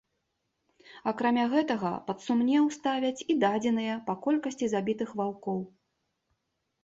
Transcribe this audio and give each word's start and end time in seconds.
Акрамя 1.09 1.43
гэтага, 1.51 1.89
пад 2.07 2.23
сумнеў 2.27 2.63
ставяць 2.77 3.23
і 3.33 3.35
дадзеныя 3.43 3.99
па 4.07 4.13
колькасці 4.23 4.65
забітых 4.71 5.09
ваўкоў. 5.19 5.59